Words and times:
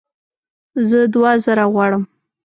زه 0.89 0.99
دوه 1.13 1.31
زره 1.45 1.65
غواړم 1.73 2.03